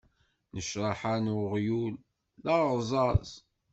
[0.51, 1.93] Nnecṛaḥa n uɣyul,
[2.43, 3.29] d aɣẓaẓ.